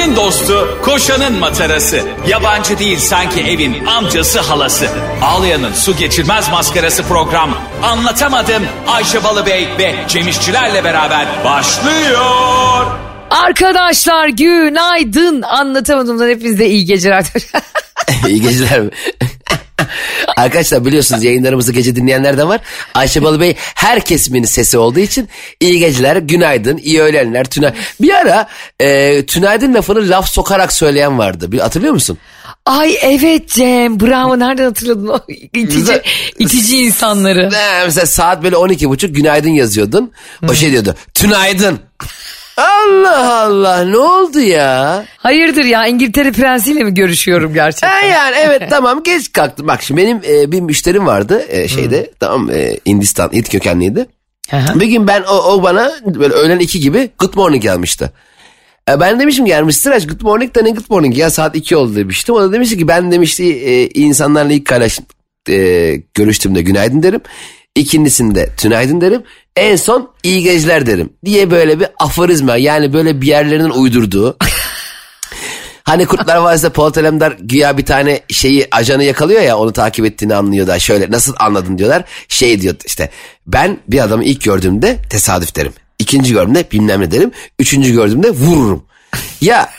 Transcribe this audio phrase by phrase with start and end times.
[0.00, 2.02] Ayşe'nin dostu, koşanın matarası.
[2.28, 4.88] Yabancı değil sanki evin amcası halası.
[5.22, 7.58] Ağlayan'ın su geçirmez maskarası program.
[7.82, 12.86] Anlatamadım Ayşe Balıbey ve Cemişçilerle beraber başlıyor.
[13.30, 15.42] Arkadaşlar günaydın.
[15.42, 17.24] Anlatamadımdan hepinize iyi geceler.
[18.28, 18.82] İyi geceler?
[20.36, 22.60] Arkadaşlar biliyorsunuz yayınlarımızı gece dinleyenler de var.
[22.94, 25.28] Ayşe Balıbey her kesimin sesi olduğu için
[25.60, 27.74] iyi geceler, günaydın, iyi öğlenler, tüna.
[28.00, 28.46] Bir ara
[28.80, 31.52] e, tünaydın lafını laf sokarak söyleyen vardı.
[31.52, 32.18] Bir, hatırlıyor musun?
[32.66, 35.18] Ay evet Cem bravo nereden hatırladın o
[35.54, 36.02] itici,
[36.38, 37.50] itici insanları.
[37.50, 40.12] Ne, mesela saat böyle 12 buçuk günaydın yazıyordun.
[40.48, 41.80] O şey diyordu tünaydın.
[42.56, 45.04] Allah Allah ne oldu ya?
[45.16, 47.88] Hayırdır ya İngiltere prensiyle mi görüşüyorum gerçekten?
[47.88, 49.66] Ha yani evet tamam geç kalktım.
[49.66, 54.06] Bak şimdi benim e, bir müşterim vardı e, şeyde tamam e, Hindistan Hint kökenliydi.
[54.52, 54.80] Aha.
[54.80, 58.10] bir gün ben o, o bana böyle öğlen iki gibi good morning gelmişti.
[58.90, 59.90] E, ben demişim ki yani Mr.
[59.90, 62.34] Aç good morning da ne good morning ya saat iki oldu demiştim.
[62.34, 65.00] O da demişti ki ben demişti e, insanlarla ilk kardeş
[65.48, 67.20] e, görüştüğümde günaydın derim.
[67.76, 69.22] İkincisinde tünaydın derim.
[69.60, 74.36] En son iyi geceler derim diye böyle bir aforizma yani böyle bir yerlerinin uydurduğu.
[75.84, 80.34] Hani Kurtlar Vadisi'nde Polat Alemdar güya bir tane şeyi ajanı yakalıyor ya onu takip ettiğini
[80.34, 82.04] anlıyor da şöyle nasıl anladın diyorlar.
[82.28, 83.10] Şey diyor işte
[83.46, 85.72] ben bir adamı ilk gördüğümde tesadüf derim.
[85.98, 87.30] İkinci gördüğümde bilmem ne derim.
[87.58, 88.84] Üçüncü gördüğümde vururum.
[89.40, 89.70] Ya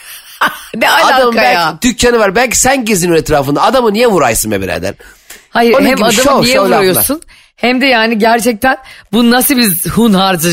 [0.75, 1.77] Ne adam alaka belki ya?
[1.81, 4.93] dükkanı var belki sen geziniyor etrafında adamı niye vuraysın be birader?
[5.51, 6.77] Hayır Onun hem adamı niye laflar.
[6.77, 7.21] vuruyorsun?
[7.55, 8.77] Hem de yani gerçekten
[9.11, 10.49] bu nasıl bir hunharca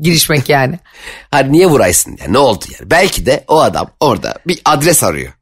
[0.00, 0.78] girişmek yani.
[1.30, 2.90] Hani niye vuraysın yani ne oldu yani?
[2.90, 5.32] Belki de o adam orada bir adres arıyor.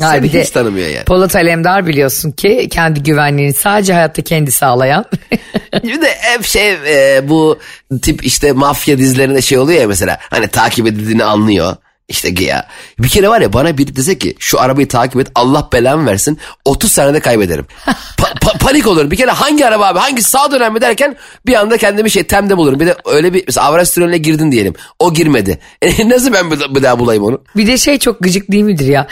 [0.00, 1.04] Ha, Seni bir de hiç tanımıyor yani.
[1.04, 5.04] Polat Alemdar biliyorsun ki kendi güvenliğini sadece hayatta kendi sağlayan.
[5.84, 7.58] Bir de hep şey e, bu
[8.02, 11.76] tip işte mafya dizilerinde şey oluyor ya mesela hani takip edildiğini anlıyor.
[12.08, 15.68] İşte ya bir kere var ya bana biri dese ki şu arabayı takip et Allah
[15.72, 17.66] belamı versin 30 saniyede kaybederim.
[18.18, 21.16] Pa- pa- panik olurum bir kere hangi araba abi hangisi sağ dönem mi derken
[21.46, 22.80] bir anda kendimi şey temde bulurum.
[22.80, 25.58] Bir de öyle bir mesela Avras Tüneli'ne girdin diyelim o girmedi.
[25.82, 27.42] E, nasıl ben bir daha bulayım onu?
[27.56, 29.06] bir de şey çok gıcık değil midir ya?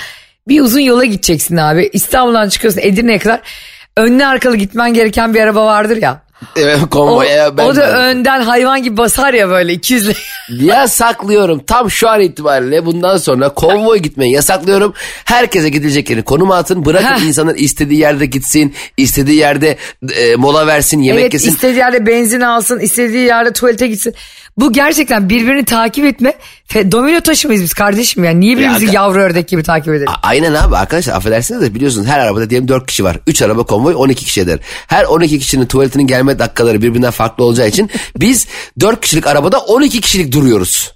[0.49, 1.91] Bir uzun yola gideceksin abi.
[1.93, 3.41] İstanbul'dan çıkıyorsun Edirne'ye kadar.
[3.97, 6.23] Önlü arkalı gitmen gereken bir araba vardır ya.
[6.57, 10.15] Evet, O, konvoy, e, ben o da de- önden hayvan gibi basar ya böyle 200'le.
[10.65, 11.63] Yasaklıyorum.
[11.67, 14.95] Tam şu an itibariyle bundan sonra konvoy gitmeyi yasaklıyorum.
[15.25, 16.85] Herkese gidilecek yeri konuma atın.
[16.85, 17.27] Bırakın Heh.
[17.27, 18.75] insanlar istediği yerde gitsin.
[18.97, 19.77] istediği yerde
[20.17, 21.49] e, mola versin, yemek evet yesin.
[21.51, 24.15] istediği yerde benzin alsın, istediği yerde tuvalete gitsin.
[24.57, 26.33] Bu gerçekten birbirini takip etme.
[26.75, 28.31] Domino taşı mıyız biz kardeşim ya?
[28.31, 30.09] Niye birbirimizi Ya- yavru ördek gibi takip edelim?
[30.09, 33.19] A- Aynen abi arkadaşlar affedersiniz de biliyorsunuz her arabada diyelim 4 kişi var.
[33.27, 34.59] 3 araba konvoy 12 kişi eder.
[34.87, 38.47] Her 12 kişinin tuvaletinin gelme dakikaları birbirinden farklı olacağı için biz
[38.81, 40.95] 4 kişilik arabada 12 kişilik duruyoruz.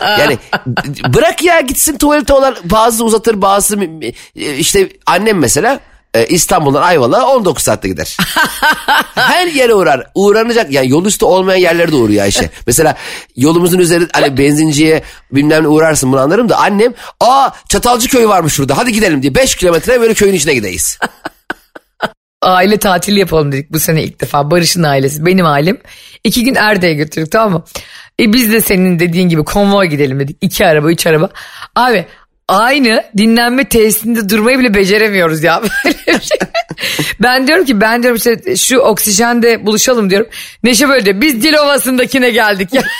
[0.00, 0.38] Yani
[1.14, 3.78] bırak ya gitsin tuvalete olan bazı uzatır bazı
[4.58, 5.80] işte annem mesela
[6.14, 8.16] e, İstanbul'dan Ayvalık'a 19 saatte gider.
[9.14, 10.06] Her yere uğrar.
[10.14, 12.50] Uğranacak yani yol üstü olmayan yerlere de uğruyor Ayşe.
[12.66, 12.96] Mesela
[13.36, 15.02] yolumuzun üzeri hani benzinciye
[15.32, 19.34] bilmem ne uğrarsın bunu anlarım da annem aa Çatalcı köyü varmış şurada hadi gidelim diye
[19.34, 20.98] 5 kilometre böyle köyün içine gideyiz.
[22.42, 24.50] Aile tatili yapalım dedik bu sene ilk defa.
[24.50, 25.76] Barış'ın ailesi, benim ailem.
[26.24, 27.64] İki gün Erdek'e götürdük tamam mı?
[28.20, 30.36] E biz de senin dediğin gibi konvoy gidelim dedik.
[30.40, 31.30] İki araba, üç araba.
[31.76, 32.06] Abi
[32.48, 35.62] aynı dinlenme tesisinde durmayı bile beceremiyoruz ya.
[36.04, 36.38] Şey.
[37.20, 40.28] ben diyorum ki ben diyorum işte şu oksijende buluşalım diyorum.
[40.62, 41.20] Neşe böyle diyor.
[41.20, 42.82] Biz Dilovası'ndakine geldik ya.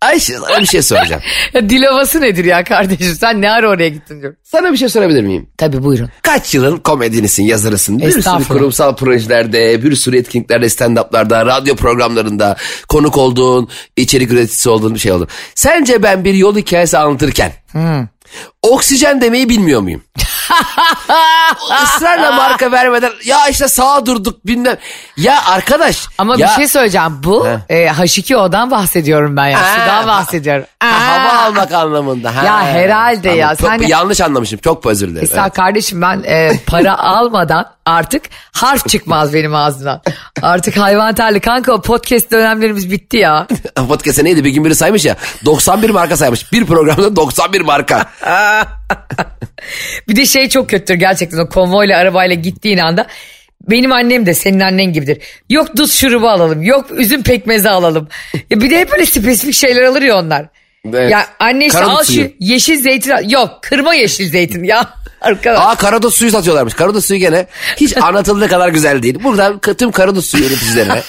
[0.00, 1.22] Ayşe sana bir şey soracağım.
[1.54, 3.14] ya Dilovası nedir ya kardeşim?
[3.14, 4.38] Sen ne ara oraya gittin diyorum.
[4.42, 5.48] Sana bir şey sorabilir miyim?
[5.58, 6.08] Tabii buyurun.
[6.22, 7.98] Kaç yılın komedinisin, yazarısın.
[7.98, 12.56] Bir sürü kurumsal projelerde, bir sürü etkinliklerde, stand-up'larda, radyo programlarında
[12.88, 15.28] konuk olduğun, içerik üreticisi olduğun bir şey oldu.
[15.54, 17.52] Sence ben bir yol hikayesi anlatırken
[18.62, 20.02] oksijen demeyi bilmiyor muyum?
[21.84, 24.76] Israrla marka vermeden ya işte sağa durduk bilmem.
[25.16, 26.06] Ya arkadaş.
[26.18, 27.22] Ama ya, bir şey söyleyeceğim.
[27.22, 29.60] Bu e, H2O'dan bahsediyorum ben ya.
[29.62, 30.64] Ha, Sudan bahsediyorum.
[30.80, 32.36] ha, hava almak anlamında.
[32.36, 32.44] Ha.
[32.44, 34.60] Ya herhalde ya, Çok- sen- yanlış anlamışım.
[34.64, 35.24] Çok özür dilerim.
[35.24, 38.22] Esra kardeşim ben e, para almadan artık
[38.52, 40.02] harf çıkmaz benim ağzımdan.
[40.42, 41.40] Artık hayvan terli.
[41.40, 43.46] Kanka o podcast dönemlerimiz bitti ya.
[43.76, 43.88] Evet.
[43.88, 44.44] Podcast'e neydi?
[44.44, 45.16] Bir gün biri saymış ya.
[45.44, 46.52] 91 marka saymış.
[46.52, 48.06] Bir programda 91 marka.
[50.08, 53.06] Bir de şey çok kötüdür gerçekten o konvoyla arabayla gittiğin anda.
[53.70, 55.18] Benim annem de senin annen gibidir.
[55.50, 56.62] Yok duz şurubu alalım.
[56.62, 58.08] Yok üzüm pekmezi alalım.
[58.50, 60.46] Ya bir de hep böyle spesifik şeyler alır ya onlar.
[60.88, 61.12] Evet.
[61.12, 62.30] Ya anne işte Karadut al şu suyu.
[62.40, 63.30] yeşil zeytin al.
[63.30, 64.90] Yok kırma yeşil zeytin ya.
[65.20, 65.58] Arkadaş.
[65.60, 66.74] Aa karadut suyu satıyorlarmış.
[66.74, 67.46] Karadut suyu gene
[67.76, 69.18] hiç anlatıldığı kadar güzel değil.
[69.22, 71.02] Buradan tüm karadut suyu üreticilerine,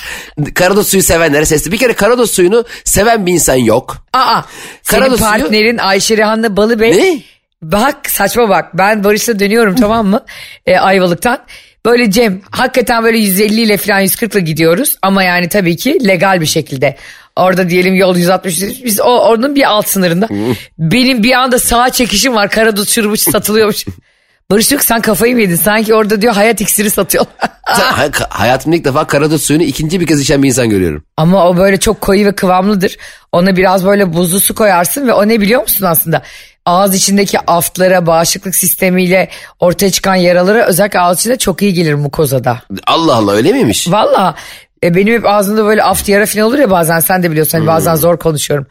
[0.56, 1.72] karadut suyu sevenlere sesli.
[1.72, 3.98] Bir kere karadut suyunu seven bir insan yok.
[4.14, 4.42] Aa,
[4.84, 7.22] senin Karadut suyu- partnerin Ayşe Rihanna Balıbey Ne?
[7.62, 10.26] Bak saçma bak ben Barış'la dönüyorum tamam mı
[10.66, 11.38] e, Ayvalık'tan.
[11.86, 16.42] Böyle Cem hakikaten böyle 150 ile falan 140 ile gidiyoruz ama yani tabii ki legal
[16.42, 16.98] bir şekilde.
[17.36, 20.28] Orada diyelim yol 160 biz o onun bir alt sınırında.
[20.80, 23.86] Benim bir anda sağa çekişim var karadut şurubu satılıyormuş.
[24.52, 25.56] Barış diyor ki sen kafayı mı yedin?
[25.56, 27.34] Sanki orada diyor hayat iksiri satıyorlar.
[27.76, 31.04] Sen- hay- hayatımda ilk defa karadut suyunu ikinci bir kez içen bir insan görüyorum.
[31.18, 32.98] Ama o böyle çok koyu ve kıvamlıdır.
[33.32, 36.22] Ona biraz böyle buzlu su koyarsın ve o ne biliyor musun aslında?
[36.66, 39.30] Ağız içindeki aftlara, bağışıklık sistemiyle
[39.60, 42.62] ortaya çıkan yaralara özellikle ağız içinde çok iyi gelir mukozada.
[42.88, 43.92] Allah Allah öyle miymiş?
[43.92, 44.36] Valla
[44.84, 47.58] e, benim hep ağzımda böyle aft yara falan olur ya bazen sen de biliyorsun.
[47.58, 48.68] Hani bazen zor konuşuyorum.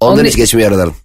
[0.00, 0.96] Ondan Onu- hiç geçmiyor yaralarım.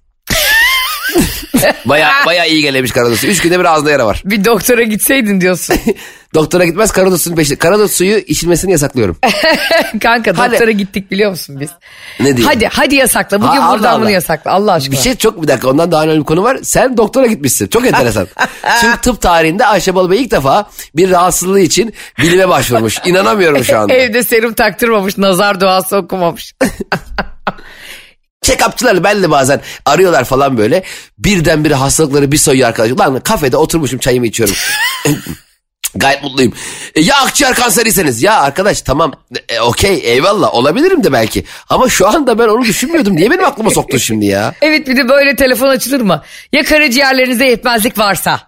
[1.85, 3.31] Baya baya iyi gelemiş karadut suyu.
[3.31, 4.21] Üç günde bir ağzında yara var.
[4.25, 5.75] Bir doktora gitseydin diyorsun.
[6.33, 7.55] Doktora gitmez karadut suyun peşinde.
[7.59, 9.17] Karadut suyu içilmesini yasaklıyorum.
[10.03, 10.51] Kanka Hadi.
[10.51, 11.69] doktora gittik biliyor musun biz?
[12.19, 12.45] Ne diyeyim?
[12.53, 13.37] Hadi hadi yasakla.
[13.41, 14.11] Bugün Ha, Allah buradan bunu Allah.
[14.11, 14.91] yasakla Allah aşkına.
[14.91, 16.57] Bir şey çok bir dakika ondan daha önemli bir konu var.
[16.63, 17.67] Sen doktora gitmişsin.
[17.67, 18.27] Çok enteresan.
[18.81, 22.97] Çünkü tıp tarihinde Ayşe Balıbey ilk defa bir rahatsızlığı için bilime başvurmuş.
[23.05, 23.93] İnanamıyorum şu anda.
[23.93, 26.53] Evde serum taktırmamış, nazar duası okumamış.
[28.49, 30.83] Check-upçılar ben de bazen arıyorlar falan böyle.
[31.17, 32.99] Birdenbire hastalıkları bir soyuyor arkadaş.
[32.99, 34.55] Lan kafede oturmuşum çayımı içiyorum.
[35.95, 36.53] Gayet mutluyum.
[36.95, 39.13] E, ya akciğer kanseriyseniz ya arkadaş tamam
[39.49, 41.45] e, okey eyvallah olabilirim de belki.
[41.69, 43.15] Ama şu anda ben onu düşünmüyordum.
[43.15, 44.53] Niye benim aklıma soktun şimdi ya?
[44.61, 46.23] Evet bir de böyle telefon açılır mı?
[46.51, 48.41] Ya karaciğerlerinize yetmezlik varsa?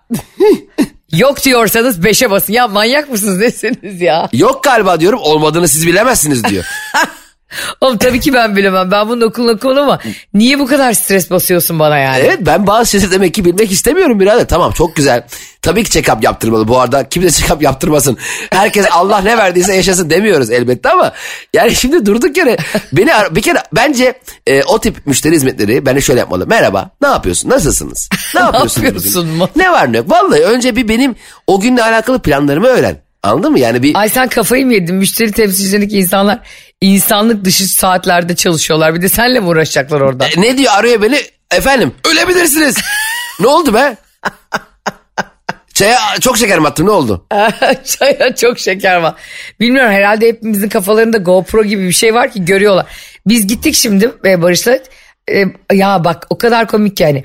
[1.12, 2.53] Yok diyorsanız beşe basın.
[2.53, 4.30] Ya manyak mısınız nesiniz ya?
[4.33, 6.65] Yok galiba diyorum olmadığını siz bilemezsiniz diyor.
[7.81, 8.92] Oğlum tabii ki ben bilemem.
[8.92, 10.00] Ben bunun okulun okulu ama
[10.33, 12.18] niye bu kadar stres basıyorsun bana yani?
[12.19, 14.48] Evet ben bazı şeyleri demek ki bilmek istemiyorum birader.
[14.48, 15.24] Tamam çok güzel.
[15.62, 16.68] Tabii ki check-up yaptırmalı.
[16.68, 18.18] Bu arada kimse check-up yaptırmasın.
[18.51, 21.12] Herkes Allah ne verdiyse yaşasın demiyoruz elbette ama
[21.53, 22.57] yani şimdi durduk yere
[22.94, 26.48] beni bir kere bence e, o tip müşteri hizmetleri beni şöyle yapmalı.
[26.48, 28.09] Merhaba ne yapıyorsun nasılsınız?
[28.36, 29.38] Ne yapıyorsunuz yapıyorsun bugün?
[29.38, 29.50] mu?
[29.56, 30.12] Ne var ne yok?
[30.12, 31.15] Vallahi önce bir benim
[31.48, 32.98] o günle alakalı planlarımı öğren.
[33.23, 33.59] Anladın mı?
[33.59, 34.95] Yani bir Ay sen kafayı mı yedin?
[34.95, 36.39] Müşteri temsilcilerindeki insanlar
[36.81, 38.95] insanlık dışı saatlerde çalışıyorlar.
[38.95, 40.27] Bir de senle mi uğraşacaklar orada?
[40.27, 41.19] E, ne diyor arıyor beni
[41.51, 42.77] efendim ölebilirsiniz.
[43.39, 43.97] ne oldu be?
[45.73, 47.25] Çaya çok şeker mi attım ne oldu?
[47.83, 49.15] Çaya çok şeker var.
[49.59, 52.85] Bilmiyorum herhalde hepimizin kafalarında GoPro gibi bir şey var ki görüyorlar.
[53.27, 54.79] Biz gittik şimdi e, Barış'la.
[55.31, 57.24] E, ya bak o kadar komik yani.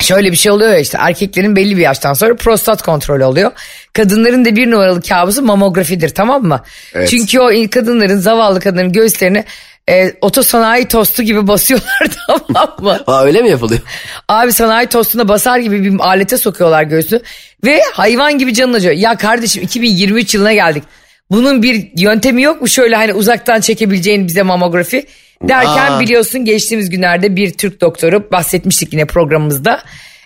[0.00, 3.52] Şöyle bir şey oluyor ya işte erkeklerin belli bir yaştan sonra prostat kontrolü oluyor.
[3.92, 6.60] Kadınların da bir numaralı kabusu mamografidir tamam mı?
[6.94, 7.08] Evet.
[7.08, 9.44] Çünkü o kadınların zavallı kadınların göğüslerini
[9.88, 13.00] e, otosanayi tostu gibi basıyorlar tamam mı?
[13.06, 13.80] Aa, öyle mi yapılıyor?
[14.28, 17.20] Abi sanayi tostuna basar gibi bir alete sokuyorlar göğsünü
[17.64, 18.94] ve hayvan gibi canın acıyor.
[18.94, 20.84] Ya kardeşim 2023 yılına geldik.
[21.30, 25.06] Bunun bir yöntemi yok mu şöyle hani uzaktan çekebileceğin bize mamografi?
[25.42, 26.00] Derken Aa.
[26.00, 29.80] biliyorsun geçtiğimiz günlerde bir Türk doktoru bahsetmiştik yine programımızda.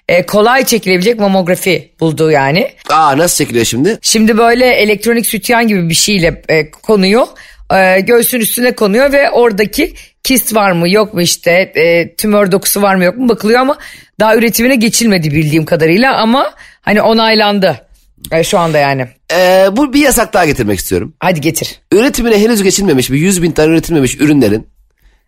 [0.09, 2.71] E, kolay çekilebilecek mamografi buldu yani.
[2.91, 3.99] Aa nasıl çekiliyor şimdi?
[4.03, 7.27] Şimdi böyle elektronik sütyen gibi bir şeyle e, konuyor.
[7.75, 9.95] E, göğsün üstüne konuyor ve oradaki
[10.25, 13.79] kist var mı yok mu işte e, tümör dokusu var mı yok mu bakılıyor ama
[14.21, 17.88] daha üretimine geçilmedi bildiğim kadarıyla ama hani onaylandı
[18.33, 19.09] e, şu anda yani.
[19.33, 21.15] Ee, bu bir yasak daha getirmek istiyorum.
[21.21, 21.81] Hadi getir.
[21.93, 24.69] Üretimine henüz geçilmemiş bir 100 bin tane üretilmemiş ürünlerin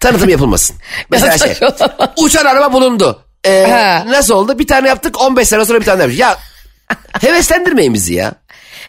[0.00, 0.76] tanıtım yapılmasın.
[1.10, 1.54] Mesela şey
[2.16, 3.24] uçan araba bulundu.
[3.44, 4.04] Ee, Ha.
[4.08, 4.58] nasıl oldu?
[4.58, 6.18] Bir tane yaptık 15 sene sonra bir tane yapmış.
[6.18, 6.36] Ya
[7.20, 8.32] heveslendirmeyin bizi ya.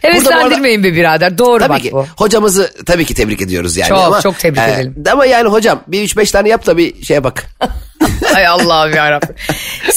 [0.02, 2.06] Heveslendirmeyin be birader doğru Tabii bak ki bu.
[2.18, 3.90] hocamızı tabii ki tebrik ediyoruz yani.
[3.90, 4.96] Çok, ama, çok tebrik edelim.
[5.12, 7.44] Ama yani hocam bir 3-5 tane yap da bir şeye bak.
[8.36, 9.36] Ay Allah'ım yarabbim.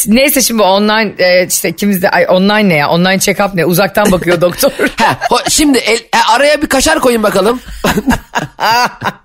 [0.07, 3.65] Neyse şimdi online e, işte ikimiz de ay online ne ya online check up ne
[3.65, 4.71] uzaktan bakıyor doktor.
[4.97, 5.19] ha,
[5.49, 7.61] şimdi el- e, araya bir kaşar koyun bakalım.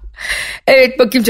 [0.68, 1.26] Evet bakayım.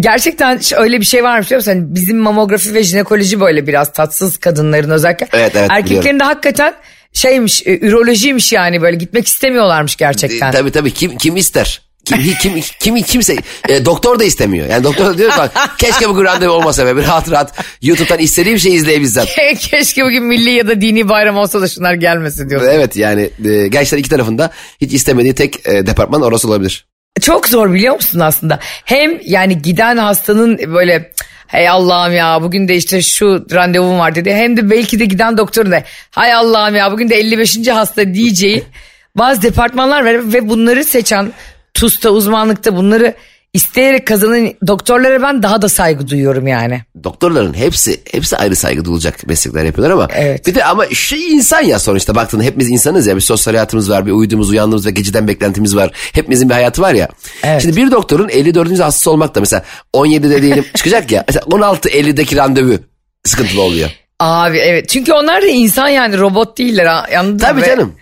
[0.00, 1.70] Gerçekten ş- öyle bir şey varmış biliyor musun?
[1.72, 5.28] Hani bizim mamografi ve jinekoloji böyle biraz tatsız kadınların özellikle.
[5.32, 6.20] Evet, evet, Erkeklerin biliyorum.
[6.20, 6.74] de hakikaten
[7.12, 10.48] şeymiş, e, ürolojiymiş yani böyle gitmek istemiyorlarmış gerçekten.
[10.48, 11.86] E, tabii tabii kim kim ister?
[12.04, 13.36] Kim kim kim kimse
[13.68, 14.68] e, doktor da istemiyor.
[14.68, 16.96] Yani doktor da diyor ki "Bak, keşke bugün randevu olmasa be.
[16.96, 19.24] Bir rahat rahat YouTube'dan istediğim şeyi izleyebilsem.
[19.58, 22.68] Keşke bugün milli ya da dini bayram olsa da şunlar gelmesin diyorsun.
[22.72, 26.86] Evet yani e, gençler iki tarafında hiç istemediği tek e, departman orası olabilir.
[27.20, 28.58] Çok zor biliyor musun aslında?
[28.84, 31.12] Hem yani giden hastanın böyle
[31.46, 34.34] hey Allah'ım ya bugün de işte şu randevum var dedi.
[34.34, 37.68] Hem de belki de giden doktorun da hay Allah'ım ya bugün de 55.
[37.68, 38.64] hasta diyeceği
[39.16, 41.32] bazı departmanlar var ve bunları seçen
[41.74, 43.14] TUS'ta uzmanlıkta bunları
[43.56, 46.82] isteyerek kazanan doktorlara ben daha da saygı duyuyorum yani.
[47.04, 50.46] Doktorların hepsi hepsi ayrı saygı duyulacak meslekler yapıyorlar ama Evet.
[50.46, 54.06] bir de ama şey insan ya sonuçta baktığında hepimiz insanız ya bir sosyal hayatımız var
[54.06, 57.08] bir uyuduğumuz uyandığımız ve geceden beklentimiz var hepimizin bir hayatı var ya.
[57.42, 57.62] Evet.
[57.62, 58.70] Şimdi bir doktorun 54.
[58.80, 59.62] hastası olmak da mesela
[59.94, 62.78] 17'de diyelim çıkacak ya mesela 16-50'deki randevu
[63.24, 63.90] sıkıntılı oluyor.
[64.20, 67.38] Abi evet çünkü onlar da insan yani robot değiller anladın mı?
[67.38, 67.94] Tabii Ve canım.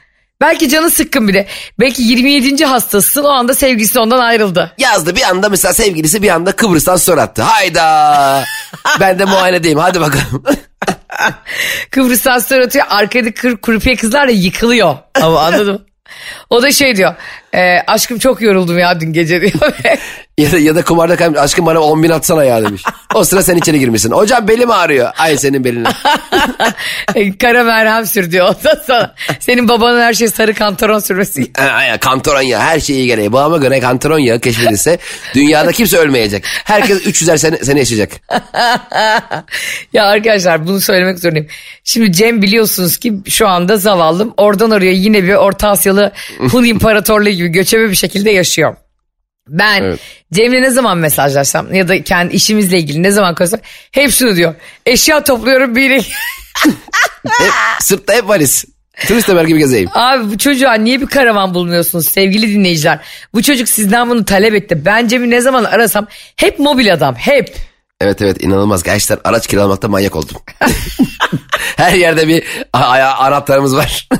[0.45, 1.47] Belki canı sıkkın bir de.
[1.81, 2.65] Belki 27.
[2.65, 4.73] hastasın o anda sevgilisi ondan ayrıldı.
[4.79, 7.43] Yazdı bir anda mesela sevgilisi bir anda Kıbrıs'tan sor attı.
[7.43, 8.45] Hayda.
[9.01, 10.45] ben de muayenedeyim hadi bakalım.
[11.91, 14.97] Kıbrıs'tan sonra atıyor arkada kır, kurupiye kızlar da yıkılıyor.
[15.23, 15.81] Ama anladın mı?
[16.51, 17.15] O da şey diyor.
[17.55, 19.53] "E, aşkım çok yoruldum ya dün gece diyor.
[20.39, 22.83] ya da, ya da kumarda kaymış aşkım bana 10 bin atsana ya demiş.
[23.15, 24.11] O sıra sen içeri girmişsin.
[24.11, 25.11] Hocam belim ağrıyor.
[25.19, 25.89] Ay senin beline.
[27.39, 29.15] Kara merhem sür diyor ondan sonra.
[29.41, 31.51] Senin babanın her şey sarı kantaron sürmesi.
[31.59, 33.33] Aynen kantaron yağı her şeyi iyi gereği.
[33.33, 34.99] Babama göre kantaron yağı keşfedilse
[35.35, 36.45] dünyada kimse ölmeyecek.
[36.47, 38.11] Herkes 300'er sene, sene yaşayacak.
[39.93, 41.49] ya arkadaşlar bunu söylemek zorundayım.
[41.85, 44.35] Şimdi Cem biliyorsunuz ki şu anda zavallım.
[44.37, 48.77] Oradan oraya yine bir Orta Asyalı Hun İmparatorluğu gibi göçebe bir şekilde yaşıyor.
[49.49, 50.01] Ben Evet.
[50.33, 53.61] Cem'le ne zaman mesajlaşsam ya da kendi işimizle ilgili ne zaman konuşsam
[53.93, 54.55] hep şunu diyor.
[54.87, 56.03] Eşya topluyorum bir yere.
[57.39, 58.65] Hep, sırtta hep valiz.
[59.09, 59.91] Turist haber gibi gezeyim.
[59.95, 62.99] Abi bu çocuğa niye bir karavan bulmuyorsunuz sevgili dinleyiciler?
[63.35, 64.85] Bu çocuk sizden bunu talep etti.
[64.85, 67.57] Ben Cem'i ne zaman arasam hep mobil adam hep.
[68.01, 68.83] Evet evet inanılmaz.
[68.83, 70.37] Gerçekten araç kiralamakta manyak oldum.
[71.77, 74.09] Her yerde bir a- a- anahtarımız var.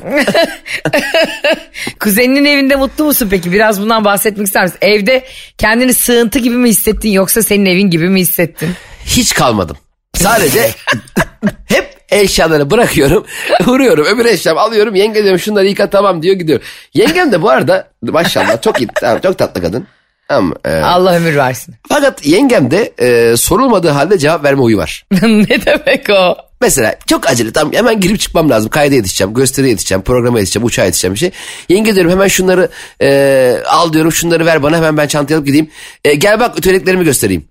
[2.01, 3.53] Kuzeninin evinde mutlu musun peki?
[3.53, 4.79] Biraz bundan bahsetmek ister misin?
[4.83, 5.25] Evde
[5.59, 8.71] kendini sığıntı gibi mi hissettin yoksa senin evin gibi mi hissettin?
[9.07, 9.77] Hiç kalmadım.
[10.15, 10.71] Sadece
[11.67, 13.27] hep eşyaları bırakıyorum.
[13.67, 14.95] Vuruyorum öbür eşyamı alıyorum.
[14.95, 16.61] Yenge diyorum şunları yıka tamam diyor gidiyor.
[16.95, 18.89] Yengem de bu arada maşallah çok iyi,
[19.23, 19.87] çok tatlı kadın.
[20.29, 21.75] Ama, e, Allah ömür versin.
[21.89, 25.07] fakat yengem de e, sorulmadığı halde cevap verme huyu var.
[25.23, 26.37] ne demek o?
[26.61, 28.71] Mesela çok acele tam hemen girip çıkmam lazım.
[28.71, 31.31] Kayda yetişeceğim, gösteriye yetişeceğim, programa yetişeceğim, uçağa yetişeceğim bir şey.
[31.69, 32.69] Yenge diyorum hemen şunları
[33.03, 35.71] e, al diyorum şunları ver bana hemen ben çantaya alıp gideyim.
[36.05, 37.45] E, gel bak öteliklerimi göstereyim.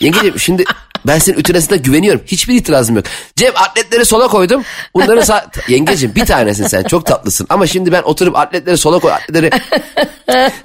[0.00, 0.64] Yengeciğim şimdi
[1.06, 2.20] ben senin ütünesine güveniyorum.
[2.26, 3.04] Hiçbir itirazım yok.
[3.36, 4.62] Cem atletleri sola koydum.
[4.94, 5.46] Bunları sağ...
[5.68, 7.46] Yengeciğim bir tanesin sen çok tatlısın.
[7.50, 9.12] Ama şimdi ben oturup atletleri sola koy.
[9.12, 9.50] Atletleri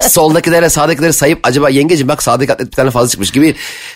[0.00, 3.54] soldakilerle sağdakileri sayıp acaba yengeciğim bak sağdaki atlet bir tane fazla çıkmış gibi.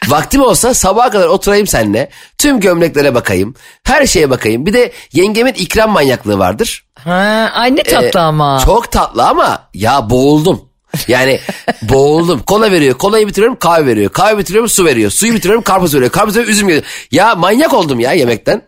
[0.09, 2.11] Vaktim olsa sabaha kadar oturayım seninle.
[2.39, 3.55] Tüm gömleklere bakayım.
[3.85, 4.67] Her şeye bakayım.
[4.67, 6.85] Bir de yengemin ikram manyaklığı vardır.
[7.05, 8.61] Ha, ay ne tatlı Ee, ama.
[8.65, 10.66] Çok tatlı ama ya boğuldum.
[11.09, 11.41] Yani
[11.83, 12.43] boğuldum.
[12.43, 12.99] Kola veriyor.
[12.99, 14.13] Kolayı bitiriyorum kahve veriyor.
[14.13, 15.11] Kahve bitiriyorum su veriyor.
[15.11, 16.11] Suyu bitiriyorum karpuz veriyor.
[16.11, 16.85] Karpuz veriyor üzüm veriyor.
[17.11, 18.63] Ya manyak oldum ya yemekten.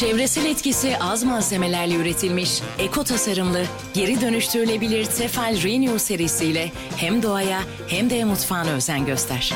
[0.00, 8.10] Çevresel etkisi az malzemelerle üretilmiş, eko tasarımlı, geri dönüştürülebilir Tefal Renew serisiyle hem doğaya hem
[8.10, 9.52] de mutfağına özen göster.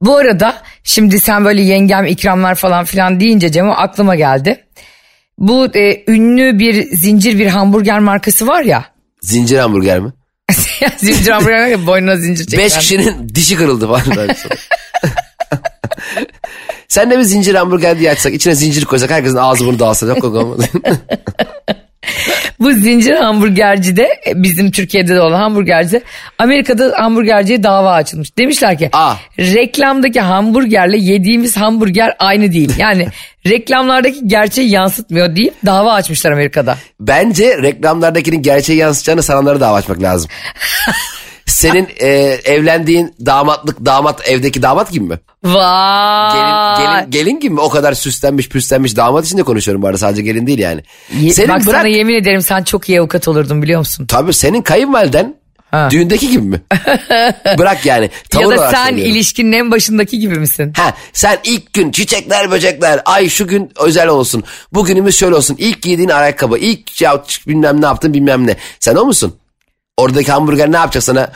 [0.00, 4.66] Bu arada şimdi sen böyle yengem ikramlar falan filan deyince Cemo aklıma geldi.
[5.38, 8.84] Bu e, ünlü bir zincir bir hamburger markası var ya.
[9.20, 10.12] Zincir hamburger mi?
[10.96, 12.64] zincir hamburger ya boynuna zincir çekilen.
[12.64, 14.28] Beş kişinin dişi kırıldı falan.
[16.88, 20.16] Sen de bir zincir hamburger diye açsak içine zincir koysak herkesin ağzı bunu dağılsa yok
[20.24, 20.60] yok olmaz.
[22.60, 26.02] Bu zincir hamburgercide e, bizim Türkiye'de de olan hamburgercide
[26.38, 28.38] Amerika'da hamburgerciye dava açılmış.
[28.38, 29.14] Demişler ki Aa.
[29.38, 32.72] reklamdaki hamburgerle yediğimiz hamburger aynı değil.
[32.78, 33.08] Yani
[33.46, 36.78] reklamlardaki gerçeği yansıtmıyor deyip dava açmışlar Amerika'da.
[37.00, 40.30] Bence reklamlardakinin gerçeği yansıtacağını sananlara dava açmak lazım.
[41.54, 42.06] Senin e,
[42.44, 45.18] evlendiğin damatlık damat evdeki damat gibi mi?
[45.44, 46.32] Vay.
[46.32, 47.60] Gelin, gelin, gelin gibi mi?
[47.60, 50.82] O kadar süslenmiş püslenmiş damat için de konuşuyorum bu arada sadece gelin değil yani.
[51.20, 54.06] Ye- Senin Bak bırak sana yemin ederim sen çok iyi avukat olurdun biliyor musun?
[54.06, 55.34] tabii senin kayınvaliden
[55.70, 55.88] Ha.
[55.90, 56.60] düğündeki gibi mi?
[57.58, 58.10] bırak yani.
[58.30, 59.12] Tavır ya da sen söylüyorum.
[59.14, 60.72] ilişkinin en başındaki gibi misin?
[60.76, 65.82] Ha, sen ilk gün çiçekler böcekler ay şu gün özel olsun bugünümüz şöyle olsun ilk
[65.82, 69.34] giydiğin ayakkabı ilk ya, bilmem ne yaptın bilmem ne sen o musun?
[69.96, 71.32] Oradaki hamburger ne yapacak sana?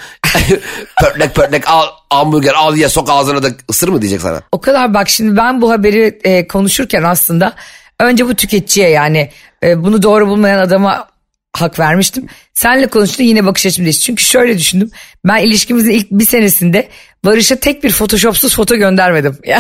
[1.01, 4.43] pörtlek pörtlek al hamburger al ye sok ağzına da ısır mı diyecek sana?
[4.53, 7.53] O kadar bak şimdi ben bu haberi e, konuşurken aslında
[8.01, 9.31] önce bu tüketiciye yani
[9.63, 11.09] e, bunu doğru bulmayan adama
[11.57, 12.27] hak vermiştim.
[12.55, 14.05] Senle konuştu yine bakış açım değişti.
[14.05, 14.91] Çünkü şöyle düşündüm.
[15.25, 16.89] Ben ilişkimizin ilk bir senesinde
[17.25, 19.39] Barış'a tek bir photoshopsuz foto göndermedim.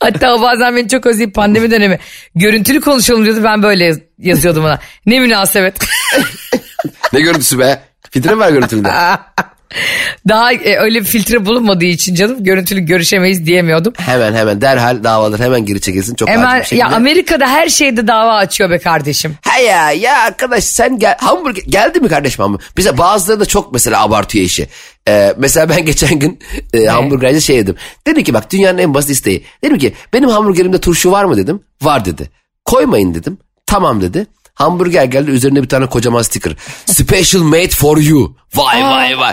[0.00, 1.98] Hatta bazen beni çok özleyip pandemi dönemi
[2.34, 3.40] görüntülü konuşalım diyordu.
[3.44, 4.78] Ben böyle yaz- yazıyordum ona.
[5.06, 5.74] Ne münasebet.
[7.12, 7.82] Ne görüntüsü be?
[8.10, 8.88] Filtre mi var görüntülüde?
[10.28, 13.92] Daha e, öyle bir filtre bulunmadığı için canım görüntülü görüşemeyiz diyemiyordum.
[13.98, 16.80] hemen hemen derhal davalar hemen geri çekilsin çok acil Hemen bir şekilde.
[16.80, 19.34] ya Amerika'da her şeyde dava açıyor be kardeşim.
[19.42, 22.66] He ya ya arkadaş sen gel hamburger geldi mi kardeşim hamburger?
[22.76, 24.68] Bize bazıları da çok mesela abartıyor işi.
[25.08, 26.38] Ee, mesela ben geçen gün
[26.74, 27.66] e, hamburgerci şey.
[28.06, 29.44] Dedim ki bak dünyanın en basit isteği.
[29.64, 31.62] Dedim ki benim hamburgerimde turşu var mı dedim.
[31.82, 32.30] Var dedi.
[32.64, 33.38] Koymayın dedim.
[33.66, 34.26] Tamam dedi.
[34.60, 36.52] Hamburger geldi üzerine bir tane kocaman sticker.
[36.86, 38.34] Special made for you.
[38.54, 39.32] Vay vay vay.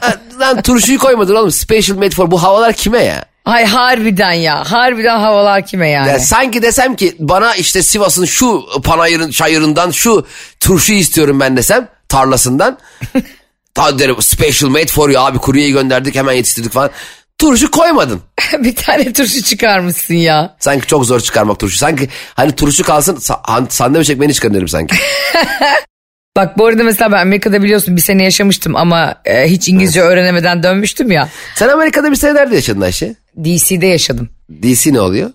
[0.00, 1.50] Ha, Lan turşuyu koymadın oğlum.
[1.50, 3.24] Special made for bu havalar kime ya?
[3.44, 4.72] Ay harbiden ya.
[4.72, 6.08] Harbiden havalar kime yani?
[6.08, 10.26] Ya sanki desem ki bana işte Sivas'ın şu panayırın çayırından şu
[10.60, 12.78] turşu istiyorum ben desem tarlasından.
[13.74, 16.90] Ta derim special made for you abi kuryeyi gönderdik hemen yetiştirdik falan.
[17.38, 18.20] Turşu koymadın.
[18.58, 20.56] bir tane turşu çıkarmışsın ya.
[20.58, 21.78] Sanki çok zor çıkarmak turşu.
[21.78, 24.96] Sanki hani turşu kalsın sa- sandviç ekmeğini çıkarırım sanki.
[26.36, 30.62] Bak bu arada mesela ben Amerika'da biliyorsun bir sene yaşamıştım ama e, hiç İngilizce öğrenemeden
[30.62, 31.28] dönmüştüm ya.
[31.54, 33.14] Sen Amerika'da bir sene nerede yaşadın Ayşe?
[33.44, 34.28] DC'de yaşadım.
[34.62, 35.30] DC ne oluyor?